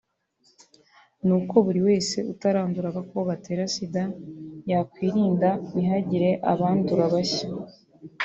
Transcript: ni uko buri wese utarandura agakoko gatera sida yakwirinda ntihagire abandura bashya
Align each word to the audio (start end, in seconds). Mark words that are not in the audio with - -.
ni 1.25 1.33
uko 1.37 1.55
buri 1.65 1.79
wese 1.87 2.17
utarandura 2.33 2.87
agakoko 2.89 3.21
gatera 3.29 3.63
sida 3.75 4.03
yakwirinda 4.71 5.49
ntihagire 5.71 6.29
abandura 6.51 7.03
bashya 7.13 7.47